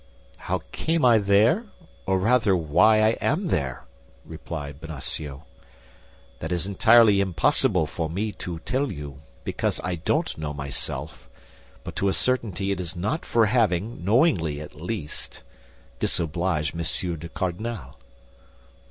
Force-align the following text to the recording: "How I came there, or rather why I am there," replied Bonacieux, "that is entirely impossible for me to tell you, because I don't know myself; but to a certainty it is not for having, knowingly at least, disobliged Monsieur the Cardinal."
"How 0.49 0.57
I 0.57 0.61
came 0.71 1.03
there, 1.25 1.65
or 2.07 2.17
rather 2.17 2.55
why 2.55 3.01
I 3.01 3.09
am 3.23 3.45
there," 3.49 3.85
replied 4.25 4.81
Bonacieux, 4.81 5.41
"that 6.39 6.51
is 6.51 6.65
entirely 6.65 7.21
impossible 7.21 7.85
for 7.85 8.09
me 8.09 8.31
to 8.31 8.57
tell 8.61 8.91
you, 8.91 9.21
because 9.43 9.79
I 9.83 9.93
don't 9.93 10.35
know 10.39 10.55
myself; 10.55 11.29
but 11.83 11.95
to 11.97 12.07
a 12.07 12.13
certainty 12.13 12.71
it 12.71 12.79
is 12.79 12.95
not 12.95 13.25
for 13.27 13.45
having, 13.45 14.03
knowingly 14.03 14.59
at 14.59 14.73
least, 14.73 15.43
disobliged 15.99 16.73
Monsieur 16.73 17.15
the 17.15 17.29
Cardinal." 17.29 17.99